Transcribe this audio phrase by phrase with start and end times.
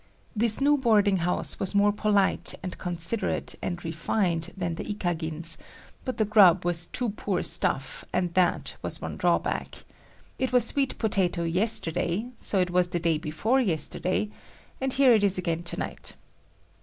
[0.35, 5.57] This new boarding house was more polite and considerate and refined than the Ikagins,
[6.05, 9.83] but the grub was too poor stuff and that was one drawback.
[10.39, 14.31] It was sweet potato yesterday, so it was the day before yesterday,
[14.81, 16.15] and here it is again to night.